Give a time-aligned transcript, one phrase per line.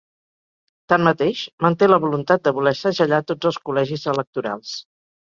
[0.93, 4.73] Tanmateix, manté la voluntat de voler segellar tots els col·legis electorals.